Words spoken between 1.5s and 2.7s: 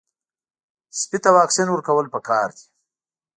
ورکول پکار دي.